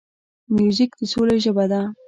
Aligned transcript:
موزیک 0.55 0.91
د 0.99 1.01
سولې 1.11 1.37
ژبه 1.45 1.65
ده. 1.71 1.81